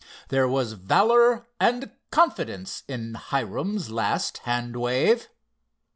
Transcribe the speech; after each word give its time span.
There 0.29 0.47
was 0.47 0.73
valor 0.73 1.45
and 1.59 1.91
confidence 2.09 2.81
in 2.87 3.13
Hiram's 3.29 3.91
last 3.91 4.39
hand 4.39 4.75
wave. 4.75 5.29